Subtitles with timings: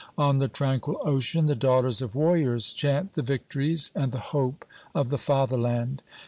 [0.17, 5.09] On the tranquil ocean the daughters of warriors chant the victories and the hope of
[5.09, 6.01] the fatherland.